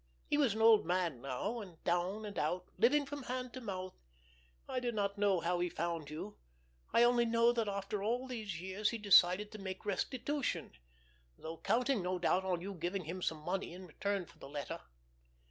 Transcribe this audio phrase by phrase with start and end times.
[0.25, 3.93] He was an old man now, and down and out, living from hand to mouth.
[4.67, 6.37] I do not know how he found you;
[6.91, 10.71] I only know that after all these years he decided to make restitution,
[11.37, 14.81] though counting no doubt on you giving him some money in return for the letter.